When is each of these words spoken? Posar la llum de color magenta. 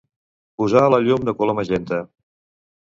Posar 0.61 0.83
la 0.95 1.01
llum 1.09 1.29
de 1.31 1.37
color 1.43 1.59
magenta. 1.61 2.05